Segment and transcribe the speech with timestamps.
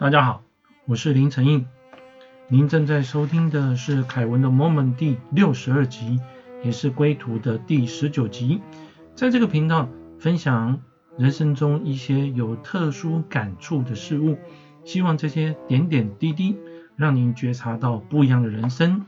[0.00, 0.42] 大家好，
[0.86, 1.66] 我是林承印。
[2.48, 6.18] 您正在收听的是凯文的 Moment 第六十二集，
[6.64, 8.62] 也是归途的第十九集。
[9.14, 10.80] 在这个频道分享
[11.18, 14.38] 人生中一些有特殊感触的事物，
[14.86, 16.56] 希望这些点点滴滴
[16.96, 19.04] 让您觉察到不一样的人生。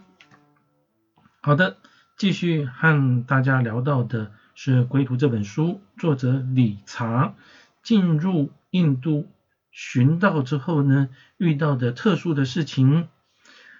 [1.41, 1.79] 好的，
[2.19, 7.33] 继续和大家聊到的是《归途》这本书，作者理查
[7.83, 9.27] 进入印度。
[9.73, 11.09] 寻道之后呢，
[11.39, 13.09] 遇到的特殊的事情，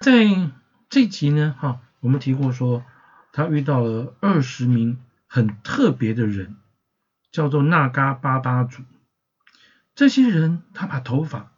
[0.01, 0.51] 在
[0.89, 2.83] 这集呢，哈，我们提过说，
[3.31, 6.57] 他遇到了二十名很特别的人，
[7.31, 8.83] 叫做那嘎巴巴族。
[9.95, 11.53] 这些人他把头发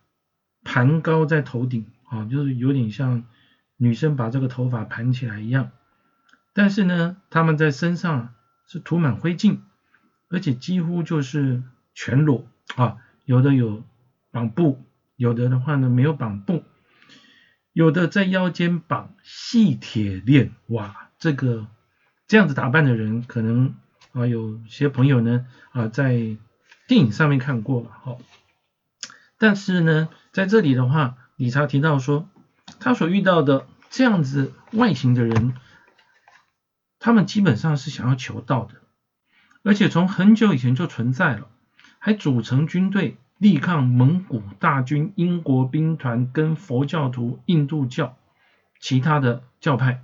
[0.65, 3.25] 盘高在头顶，啊，就是有点像
[3.77, 5.71] 女生把这个头发盘起来一样。
[6.53, 8.35] 但是呢，他们在身上
[8.67, 9.59] 是涂满灰烬，
[10.29, 11.63] 而且几乎就是
[11.95, 13.85] 全裸，啊，有的有。
[14.35, 14.85] 绑布，
[15.15, 16.65] 有的的话呢没有绑布，
[17.73, 21.69] 有的在腰间绑细铁链，哇，这个
[22.27, 23.77] 这样子打扮的人，可能
[24.11, 26.37] 啊有些朋友呢啊在
[26.89, 28.17] 电影上面看过了，哈。
[29.39, 32.29] 但是呢，在这里的话，理查提到说，
[32.81, 35.55] 他所遇到的这样子外形的人，
[36.99, 38.81] 他们基本上是想要求道的，
[39.63, 41.47] 而且从很久以前就存在了，
[42.01, 43.17] 还组成军队。
[43.45, 48.17] 力抗蒙古大军、英国兵团跟佛教徒、印度教
[48.81, 50.03] 其他的教派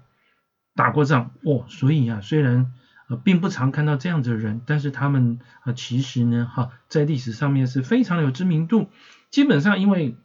[0.75, 2.71] 打过仗哦，所以啊，虽然
[3.09, 8.91] 呃并不常看到这样子的人，但是他们啊其实呢哈在历史上面是非常有知名度。
[9.31, 10.19] 基本上因为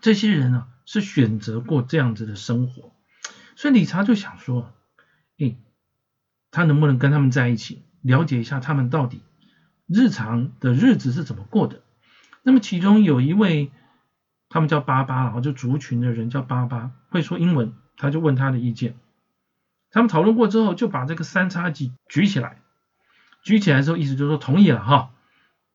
[0.00, 2.92] 这些人啊是选择过这样子的生活，
[3.56, 4.72] 所以理查就想说，
[5.38, 5.58] 诶，
[6.52, 9.20] 他能不能跟他们在一起，了解一下他们到底
[9.88, 11.82] 日常的日子是怎么过的？
[12.42, 13.70] 那么其中有一位，
[14.48, 18.96] 他们叫巴巴，然后就族群的人叫巴巴，会说英文，他就问他的意见。
[19.90, 22.62] 他们讨论过之后，就把这个三叉戟举起来，
[23.42, 25.10] 举起来之后，意思就是说同意了哈。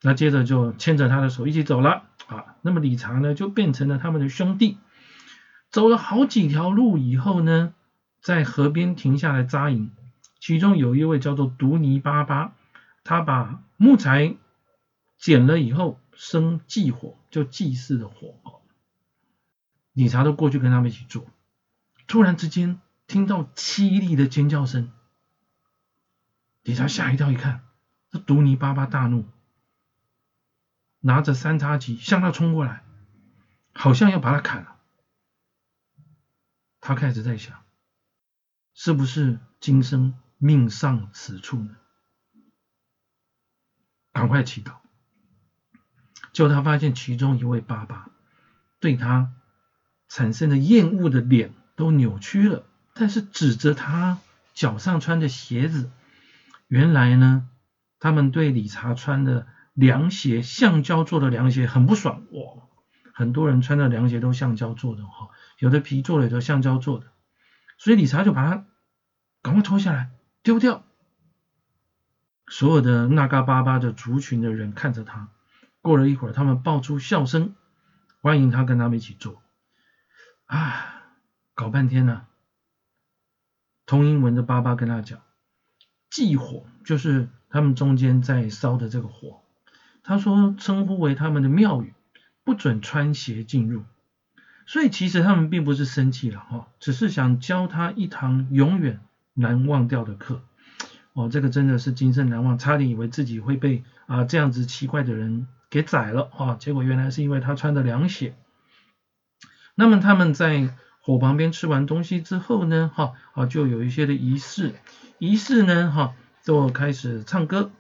[0.02, 2.56] 那接着就牵着他的手一起走了啊。
[2.62, 4.78] 那么理查呢，就变成了他们的兄弟。
[5.70, 7.74] 走了好几条路以后呢，
[8.22, 9.92] 在河边停下来扎营。
[10.40, 12.54] 其中有一位叫做独尼巴巴，
[13.04, 14.36] 他把木材
[15.20, 16.00] 捡了以后。
[16.16, 18.62] 生祭火，就祭祀的火。
[19.94, 21.26] 理查都过去跟他们一起做，
[22.08, 24.92] 突然之间听到凄厉的尖叫声，
[26.64, 27.64] 理查吓一跳，一看，
[28.10, 29.26] 这毒尼巴巴大怒，
[31.00, 32.84] 拿着三叉戟向他冲过来，
[33.74, 34.76] 好像要把他砍了。
[36.82, 37.64] 他开始在想，
[38.74, 41.78] 是不是今生命丧此处呢？
[44.12, 44.85] 赶快祈祷。
[46.36, 48.10] 就他发现其中一位爸爸
[48.82, 49.32] 对他
[50.10, 54.20] 产生的厌恶的脸都扭曲了，但是指着他
[54.54, 55.90] 脚上穿的鞋子，
[56.68, 57.48] 原来呢，
[58.00, 62.64] 他们对理查穿的凉鞋，橡胶做的凉鞋很不爽哇！
[63.14, 67.06] 很多人穿的凉鞋都橡胶做的哈，有的皮做的，有的橡胶做的，
[67.78, 68.66] 所以理查就把它
[69.42, 70.12] 赶快脱下来
[70.44, 70.84] 丢掉。
[72.48, 75.30] 所有的那嘎巴巴的族群的人看着他。
[75.86, 77.54] 过了一会儿，他们爆出笑声，
[78.20, 79.44] 欢迎他跟他们一起做。
[80.48, 81.04] 啊，
[81.54, 82.26] 搞半天呢。
[83.86, 85.20] 同英文的爸爸跟他讲，
[86.10, 89.44] 祭火就是他们中间在烧的这个火。
[90.02, 91.94] 他说称呼为他们的庙宇，
[92.44, 93.84] 不准穿鞋进入。
[94.66, 99.02] 所以其实他们并不是生气了哈，只是想教他一堂永远
[99.36, 100.42] 难忘掉的课。
[101.14, 105.48] 哦，这个真的是今生难忘，差点以为自己会被啊这样子奇怪的人。
[105.70, 106.56] 给宰了啊！
[106.60, 108.36] 结果原来是因为他穿的凉鞋。
[109.76, 114.74] 那么他们在火旁边吃完东西之后呢，哈啊就有一些的仪式，
[115.20, 117.72] 仪式呢，哈就开始唱歌，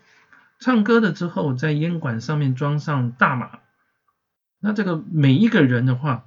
[0.60, 3.60] 唱歌了之后，在烟管上面装上大麻。
[4.60, 6.26] 那这个每一个人的话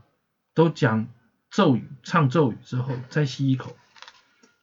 [0.55, 1.09] 都讲
[1.51, 3.77] 咒语，唱咒语之后再吸一口。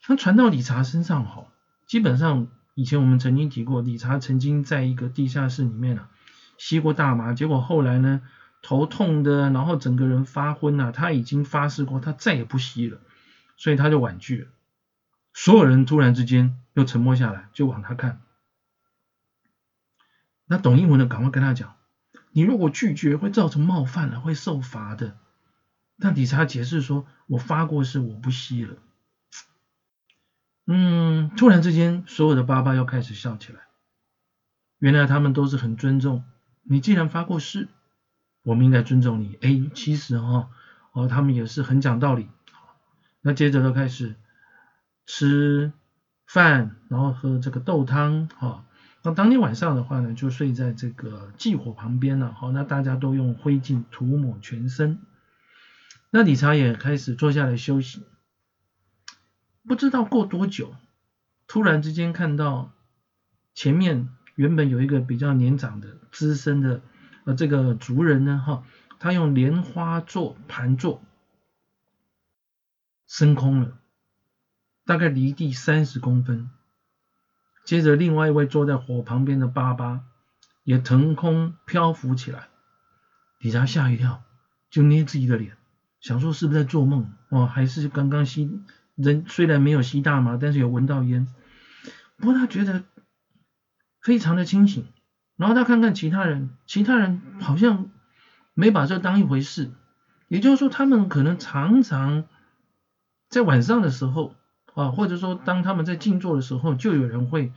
[0.07, 1.47] 那传到理查身上，哈，
[1.87, 6.09] 基本上以前我们曾经提过，理查曾经在一个地下室里面啊。
[6.57, 8.21] 吸过大麻，结果后来呢，
[8.61, 10.91] 头痛的，然后整个人发昏了。
[10.91, 12.99] 他已经发誓过，他再也不吸了，
[13.57, 14.47] 所以他就婉拒了。
[15.33, 18.21] 所有人突然之间又沉默下来，就往他看。
[20.45, 21.75] 那董英文呢赶快跟他讲
[22.31, 25.17] ：“你如果拒绝，会造成冒犯了，会受罚的。”
[25.97, 28.77] 那理查解释说：“我发过誓，我不吸了。”
[30.67, 33.61] 嗯，突然之间，所有的爸爸又开始笑起来。
[34.79, 36.23] 原来他们都是很尊重。
[36.67, 37.67] 你既然发过誓，
[38.43, 39.37] 我们应该尊重你。
[39.41, 40.49] 哎，其实哈，
[40.91, 42.27] 哦，他们也是很讲道理。
[43.21, 44.15] 那接着就开始
[45.05, 45.71] 吃
[46.25, 48.65] 饭，然后喝这个豆汤，哈。
[49.03, 54.99] 那当天晚上的话呢，就睡在这个祭火旁边了，好，那大家都用灰烬涂抹全身。
[56.09, 58.03] 那理查也开始坐下来休息。
[59.67, 60.75] 不知道过多久，
[61.47, 62.71] 突然之间看到
[63.53, 66.81] 前面原本有一个比较年长的资深的
[67.23, 68.63] 呃这个族人呢，哈，
[68.99, 71.01] 他用莲花座盘坐
[73.07, 73.77] 升空了，
[74.85, 76.49] 大概离地三十公分。
[77.63, 80.01] 接着，另外一位坐在火旁边的巴巴
[80.63, 82.49] 也腾空漂浮起来，
[83.39, 84.23] 李查吓一跳，
[84.69, 85.57] 就捏自己的脸，
[85.99, 88.61] 想说是不是在做梦哦，还是刚刚吸
[88.95, 91.27] 人虽然没有吸大麻，但是有闻到烟，
[92.17, 92.83] 不过他觉得
[94.05, 94.85] 非常的清醒。
[95.35, 97.89] 然后他看看其他人，其他人好像
[98.53, 99.71] 没把这当一回事，
[100.27, 102.25] 也就是说，他们可能常常
[103.29, 104.35] 在晚上的时候。
[104.75, 107.53] 啊，或者说当他们在静坐的时候，就有人会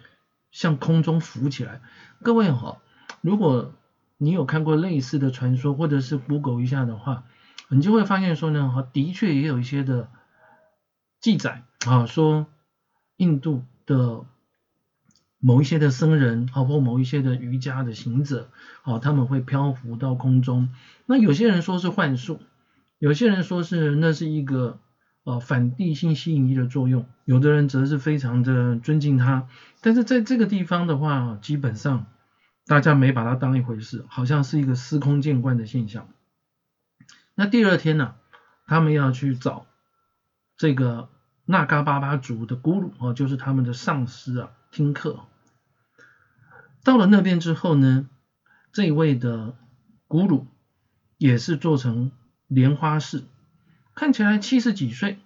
[0.53, 1.81] 向空中浮起来。
[2.23, 2.81] 各位好，
[3.23, 3.73] 如果
[4.19, 7.25] 你有看过类似的传说，或者是 Google 一下的话，
[7.71, 10.09] 你就会发现说呢，哈，的确也有一些的
[11.21, 12.47] 记载啊，说
[13.17, 14.25] 印度的
[15.39, 18.49] 某一些的僧人，啊，或某一些的瑜伽的行者，
[18.83, 20.71] 啊，他们会漂浮到空中。
[21.07, 22.41] 那有些人说是幻术，
[22.99, 24.79] 有些人说是那是一个。
[25.25, 29.47] 呃，反地心吸引力的作用，有的人则是非常的尊敬他，
[29.83, 32.07] 但是在这个地方的话，基本上
[32.65, 36.09] 大家没把它当一回事，好像是一个司空见惯的现象。
[37.35, 38.15] 那第二天呢，
[38.67, 39.67] 他们要去找
[40.57, 41.11] 这个
[41.45, 45.21] 纳嘎巴巴族的咕噜啊，就是他们的上司啊，听课。
[46.85, 48.09] 到了那边之后呢，
[48.73, 49.57] 这位的
[50.09, 50.47] 咕噜
[51.17, 52.13] 也是做成
[52.47, 53.25] 莲花式。
[53.95, 55.19] 看起来七十几岁，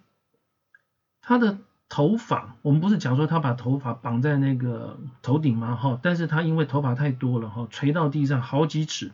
[1.20, 1.58] 他的
[1.90, 5.76] 头发，我们不是讲说他把头发绑在那个头顶吗？
[5.76, 9.12] 哈，但是他因为头发太多了，哈，垂到地上好几尺，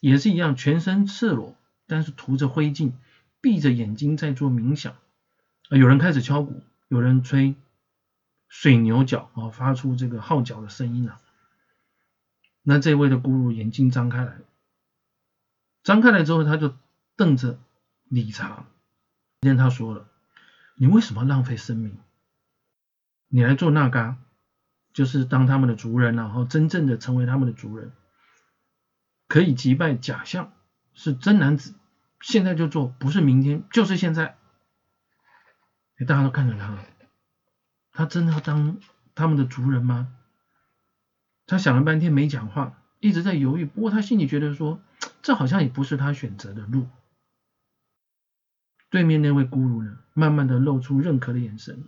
[0.00, 1.56] 也是一样，全身赤裸，
[1.86, 2.92] 但是涂着灰烬，
[3.40, 4.96] 闭着眼睛在做冥想。
[5.70, 7.54] 有人开始敲鼓，有人吹
[8.56, 11.20] 水牛角，啊，发出这个号角的声音啊。
[12.62, 14.38] 那这位的咕噜眼睛张开来，
[15.82, 16.72] 张开来之后，他就
[17.16, 17.58] 瞪着。
[18.04, 18.66] 理查，
[19.40, 20.06] 今天他说了，
[20.76, 21.98] 你为什么浪费生命？
[23.28, 24.18] 你来做那嘎，
[24.92, 27.90] 就是当他们的族人，然后真正的成为他们的族人，
[29.26, 30.52] 可以击败假象，
[30.92, 31.74] 是真男子。
[32.20, 34.36] 现在就做，不是明天，就是现在。
[36.06, 36.84] 大家都看着他了，
[37.94, 38.76] 他真的要当
[39.14, 40.14] 他们的族人吗？
[41.46, 43.64] 他想了半天没讲话，一直在犹豫。
[43.64, 44.80] 不过他心里觉得说，
[45.22, 46.88] 这好像也不是他选择的路。
[48.90, 51.84] 对面那位咕噜呢，慢慢的露出认可的眼神。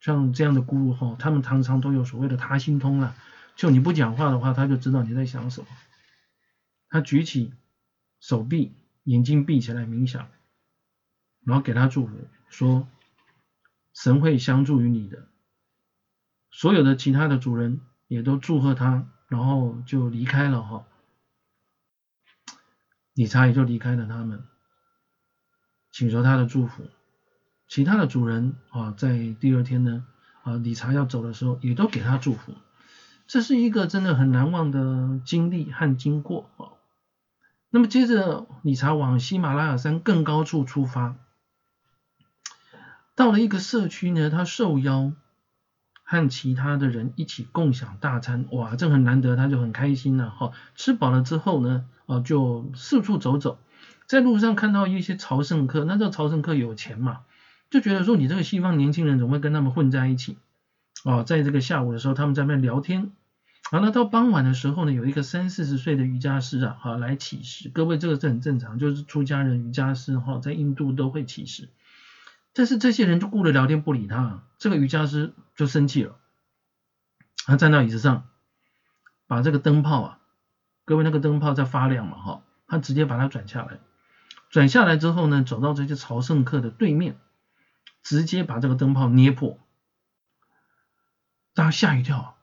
[0.00, 3.16] 像这样的咕噜哈，他们常常都有所谓的他心通了，
[3.56, 5.66] 就你不讲话的话，他就知道你在想什么。
[6.88, 7.52] 他举起
[8.20, 8.72] 手臂，
[9.02, 10.28] 眼睛闭起来冥想，
[11.44, 12.12] 然后给他祝福，
[12.48, 12.86] 说
[13.92, 15.26] 神会相助于你的。
[16.58, 20.84] 所有的其他的主人也都祝贺他，然后就离开了哈。
[23.14, 24.42] 理查也就离开了他们。
[25.92, 26.82] 请求他的祝福，
[27.68, 30.04] 其他的主人啊，在第二天呢，
[30.42, 32.52] 啊，理查要走的时候，也都给他祝福。
[33.28, 36.74] 这是一个真的很难忘的经历和经过啊。
[37.70, 41.14] 那么接着，理查往喜马拉雅山更高处出发，
[43.14, 45.12] 到了一个社区呢，他受邀
[46.10, 50.52] 和其他的人一起共享大餐，哇，这很难得，他就很开心了哈。
[50.74, 53.58] 吃饱了之后呢，啊，就四处走走。
[54.06, 57.20] 在路上看到一些朝圣客，那这朝圣客有钱嘛，
[57.68, 60.38] 就觉得说你这个西方年轻人怎么会跟他们混在一起？
[61.04, 63.10] 哦，在这个下午的时候，他们在那聊天。
[63.70, 67.68] 好，那到傍晚的时候呢，有一个三四十岁的瑜伽师啊，好来起誓。
[67.68, 71.68] 各位这个是很正常，就是出家人瑜伽师哈，在印度都会起誓。
[72.54, 76.16] 但是这些人就顾着聊天不理他，这个瑜伽师就生气了，
[77.44, 78.28] 他站到椅子上，
[79.26, 80.18] 把这个灯泡啊，
[80.84, 83.80] 各位那个灯泡在发亮嘛哈，他直接把它转下来。
[84.50, 87.18] 转下来之后呢，走到这些朝圣客的对面，
[88.04, 89.58] 直接把这个灯泡捏破，
[91.54, 92.36] 大家吓一跳。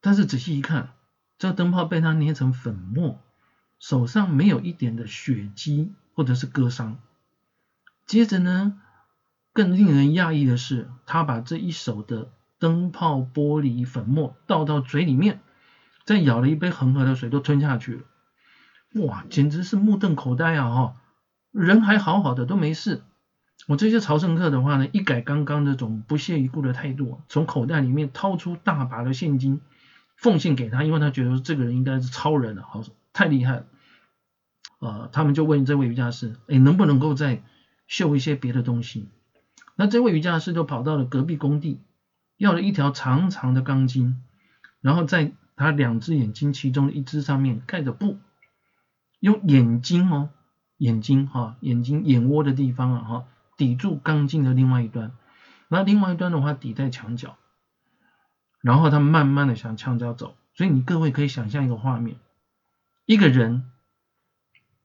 [0.00, 0.94] 但是仔细一看，
[1.36, 3.22] 这个灯泡被他捏成粉末，
[3.78, 6.98] 手上没有一点的血迹或者是割伤。
[8.06, 8.81] 接着呢，
[9.52, 15.40] 更令人讶异的是，他把这一手的灯泡玻璃粉末倒到嘴里面，
[16.04, 18.02] 再舀了一杯恒河的水都吞下去了。
[19.06, 20.70] 哇，简直是目瞪口呆啊！
[20.70, 20.96] 哈，
[21.50, 23.02] 人还好好的都没事。
[23.68, 29.60] 我这些朝圣客的话呢，一改刚刚那种不屑一顾的态度，从口袋里面掏出大把的现金
[30.16, 32.82] 奉献给他，因为他觉得这个人应该是超人了，好，
[33.12, 33.66] 太厉害了。
[34.80, 37.42] 呃，他们就问这位瑜伽师，哎，能不能够再
[37.86, 39.08] 秀一些别的东西？
[39.76, 41.80] 那这位瑜伽师就跑到了隔壁工地，
[42.36, 44.22] 要了一条长长的钢筋，
[44.80, 48.18] 然后在他两只眼睛其中一只上面盖着布，
[49.20, 50.30] 用眼睛哦，
[50.76, 53.24] 眼睛哈，眼睛眼窝的地方啊哈。
[53.58, 55.12] 抵住钢筋的另外一端，
[55.68, 57.36] 那另外一端的话抵在墙角，
[58.60, 62.16] 然后他慢慢的向墙角走，所以你各位可以想象一个画面：
[63.04, 63.70] 一个人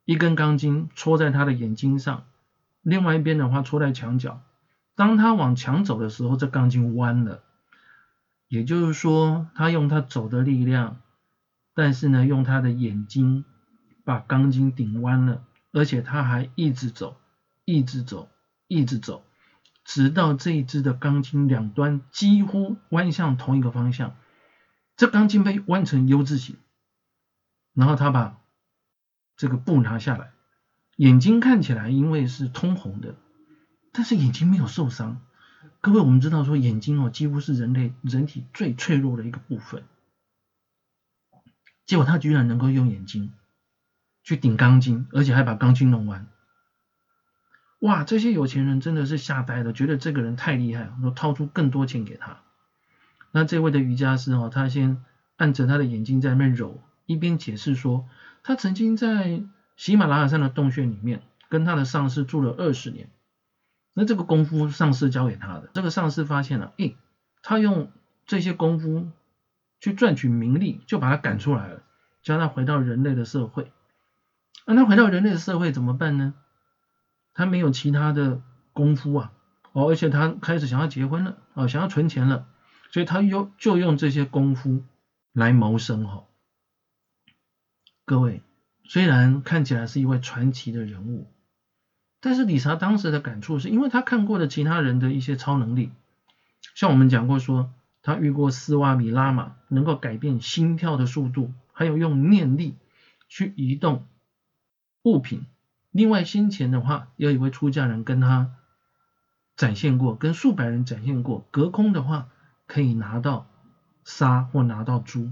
[0.05, 2.25] 一根钢筋戳在他的眼睛上，
[2.81, 4.41] 另外一边的话戳在墙角。
[4.97, 7.41] 当他往墙走的时候，这钢筋弯了，
[8.49, 10.99] 也就是说他用他走的力量，
[11.73, 13.45] 但是呢用他的眼睛
[14.03, 17.15] 把钢筋顶弯了，而且他还一直走，
[17.63, 18.27] 一直走。
[18.69, 19.23] 一直走，
[19.85, 24.17] 直到这一支的钢筋两端几乎弯向同一个方向，
[24.97, 26.57] 这钢筋被弯成 U 字形，
[27.73, 28.41] 然后他把
[29.37, 30.33] 这个布拿下来，
[30.97, 33.15] 眼睛看起来因为是通红的，
[33.97, 35.19] 但是眼睛没有受伤。
[35.81, 39.81] 各位，我们知道说眼睛哦，几乎是人类人体最脆弱的一个部分，
[41.87, 43.31] 结果他居然能够用眼睛
[44.21, 46.27] 去顶钢筋，而且还把钢筋弄弯。
[47.79, 52.37] 哇，这些有钱人真的是吓呆了，觉得这个人太厉害了，说掏出更多钱给他。
[53.31, 55.03] 那这位的瑜伽师哦，他先
[55.37, 58.07] 按着他的眼睛在那边揉，一边解释说，
[58.43, 59.41] 他曾经在
[59.75, 63.09] 喜马拉雅山的洞穴里面跟他的上司住了二十年。
[63.99, 66.95] 那这个功夫上司教给他的，这个上司发现了，诶，
[67.41, 67.91] 他用
[68.27, 69.09] 这些功夫
[69.79, 71.81] 去赚取名利，就把他赶出来了，
[72.21, 73.71] 叫他回到人类的社会。
[74.67, 76.35] 那他回到人类的社会怎么办呢？
[77.33, 78.39] 他没有其他的
[78.71, 79.31] 功夫啊，
[79.71, 82.45] 哦，而且他开始想要结婚了，哦，想要存钱了，
[82.91, 84.83] 所以他用就用这些功夫
[85.33, 86.25] 来谋生哈。
[88.05, 88.43] 各位，
[88.83, 91.33] 虽然看起来是一位传奇的人物，
[92.19, 95.91] 但是理查当时的感触是因为他看过了其他人的一些超能力，
[96.75, 97.71] 像我们讲过说，
[98.01, 102.75] 他遇过斯瓦米拉玛，能够改变心跳的速度，还有用念力
[103.27, 104.05] 去移动
[105.03, 105.45] 物品。
[105.91, 108.51] 另外，先前的话，有一位出家人跟他
[109.55, 112.29] 展现过，跟数百人展现过，隔空的话
[112.65, 113.47] 可以拿到
[114.03, 115.31] 沙或拿到猪，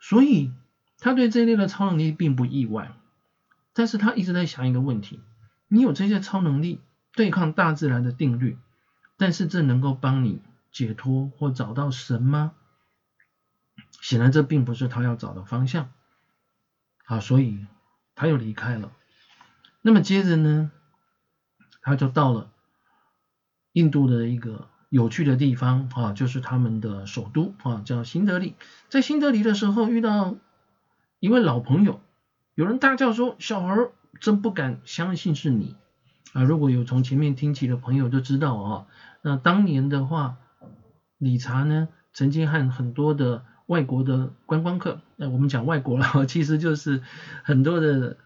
[0.00, 0.52] 所以
[0.98, 2.92] 他对这一类的超能力并不意外。
[3.72, 5.20] 但是他一直在想一个问题：
[5.72, 6.80] 你有这些超能力
[7.12, 8.58] 对抗大自然的定律，
[9.16, 12.52] 但是这能够帮你解脱或找到神吗？
[14.00, 15.92] 显然这并不是他要找的方向。
[17.04, 17.66] 好，所以
[18.16, 18.90] 他又离开了。
[19.80, 20.72] 那么接着呢，
[21.82, 22.50] 他就到了
[23.72, 28.56] 印度的一个有趣的地方啊，就是他们的首都啊，叫新德里。
[28.88, 30.34] 在新德里的时候，遇到
[31.20, 32.00] 一位老朋友，
[32.56, 33.88] 有人大叫说：“小孩
[34.18, 35.76] 真不敢相信是你
[36.32, 38.86] 啊！”如果有从前面听起的朋友就知道啊，
[39.22, 40.36] 那当年的话，
[41.18, 47.02] 理查呢曾经和很多的外国的观光客，那我们讲外国了， 其实就是
[47.44, 48.16] 很多的。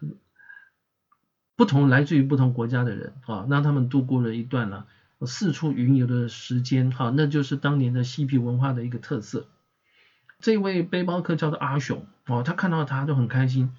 [1.57, 4.83] 不同来自于不同国家的人啊，让他们度过了一段呢
[5.25, 9.47] 四处云游的时间哈，那就是当年的嬉皮文化的一个特色。
[10.41, 13.73] 这位背包客叫做阿雄哦，他看到他就很开心。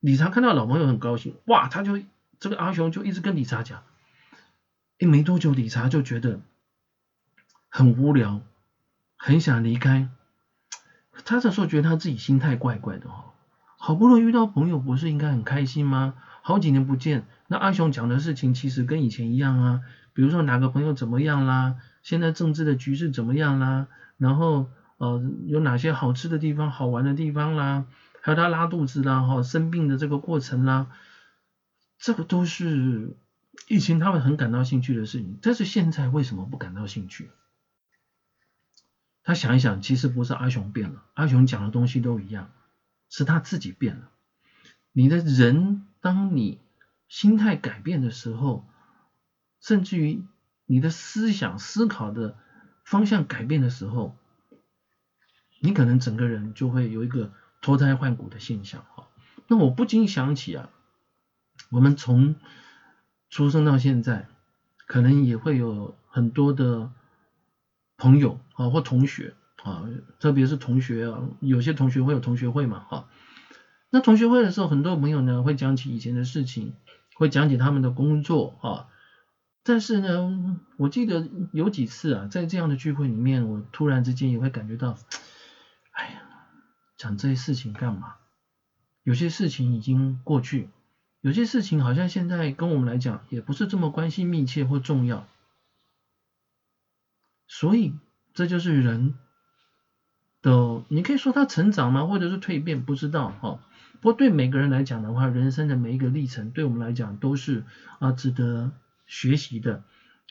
[0.00, 2.00] 理查看到老朋友很高兴，哇，他就
[2.38, 3.82] 这个阿雄就一直跟理查讲，
[4.98, 6.40] 哎，没多久理查就觉得
[7.68, 8.40] 很无聊，
[9.16, 10.08] 很想离开。
[11.24, 13.34] 他这时候觉得他自己心态怪怪的哈，
[13.76, 16.14] 好不容易遇到朋友，不是应该很开心吗？
[16.42, 19.80] 好几年不见，那阿雄讲的事情其实跟以前一样啊。
[20.14, 27.84] 比如说哪个朋友怎么样啦，现在政治的局势怎么样啦，然后呃有哪些好吃的地方、好玩的地方啦，
[28.20, 30.88] 还有他拉肚子啦、哈生病的这个过程啦，
[31.98, 33.16] 这个都是
[33.68, 35.38] 以前他们很感到兴趣的事情。
[35.42, 37.30] 但是现在为什么不感到兴趣？
[39.22, 42.50] 他想一想，其实不是阿雄变了，阿雄讲的东西都一样，
[43.08, 44.10] 是他自己变了。
[44.92, 45.86] 你的人。
[46.02, 46.58] 当你
[47.08, 48.66] 心态改变的时候，
[49.60, 50.24] 甚至于
[50.64, 52.38] 你的思想思考的
[52.86, 54.16] 方向改变的时候，
[55.60, 58.84] 你可能整个人就会有一个脱胎换骨的现象。
[58.94, 59.08] 哈，
[59.46, 60.68] 那我不禁想起啊，
[61.70, 62.36] 我们从
[63.28, 64.26] 出生到现在，
[64.86, 66.90] 可能也会有很多的
[67.96, 69.84] 朋友啊或同学啊，
[70.18, 73.08] 特别是同学啊，有些同学会有同学会嘛，哈。
[73.90, 76.74] 那同学会的时候，很多朋友呢会讲起以前的事情，
[77.14, 78.86] 会讲起他们的工作啊。
[79.62, 84.96] 但是呢，我记得有几次啊，在这样的聚会里面，我突然之间也会感觉到，
[87.00, 88.16] 讲这些事情干嘛？
[89.04, 90.68] 有些事情已经过去，
[91.22, 95.26] 有些事情好像现在跟我们来讲也不是这么关系密切或重要。
[97.48, 97.94] 所以
[98.34, 99.14] 这就是人
[100.42, 102.04] 的，你可以说他成长吗？
[102.04, 102.84] 或者是蜕变？
[102.84, 103.64] 不知道哈。
[104.02, 107.64] 不过对每个人来讲的话，人生的每一个历程，对我们来讲都是
[107.98, 108.72] 啊值得
[109.06, 109.82] 学习的。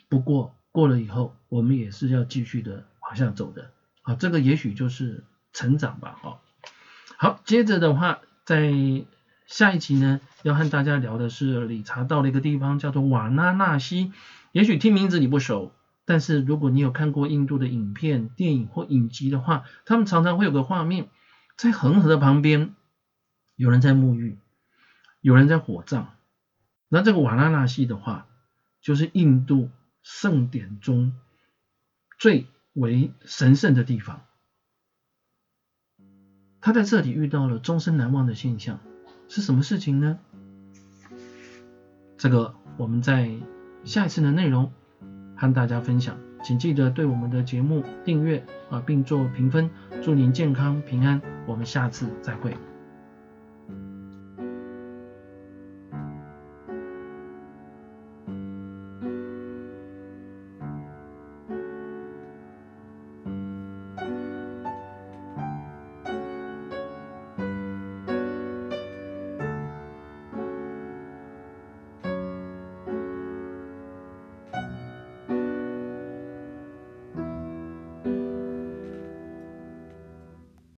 [0.08, 3.72] 不过过了以后，我们也是要继续的往下走的。
[4.04, 6.20] 好，这个也许就是成长吧。
[6.22, 6.42] 哈，
[7.22, 8.72] 好，接着的话，在
[9.46, 14.14] 下一集呢，要和大家聊的是理查到了一个地方，叫做瓦拉纳西。
[14.54, 15.74] 也许听名字你不熟，
[16.06, 21.10] 但是如果你有看过印度的影片、电影或影集的话，他们常常会有个画面，
[21.58, 22.74] 在恒河的旁边。
[23.58, 24.38] 有人在沐浴，
[25.20, 26.14] 有人在火葬。
[26.88, 28.28] 那这个瓦拉纳西的话，
[28.82, 29.70] 就是印度
[30.04, 31.12] 盛典中
[32.18, 34.22] 最为神圣的地方。
[36.62, 38.80] 他在这里遇到了终身难忘的现象，
[39.28, 40.18] 是什么事情呢？
[42.18, 43.32] 这个我们在
[43.86, 44.72] 下一次的内容
[45.36, 46.18] 和大家分享。
[46.42, 49.70] 请记得对我们的节目订阅啊，并做评分。
[50.02, 52.56] 祝您健康平安，我们下次再会。